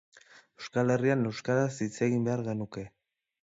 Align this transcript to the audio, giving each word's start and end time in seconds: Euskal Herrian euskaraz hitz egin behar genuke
Euskal 0.61 0.93
Herrian 0.93 1.27
euskaraz 1.33 1.69
hitz 1.89 1.93
egin 2.09 2.27
behar 2.31 2.45
genuke 2.51 2.89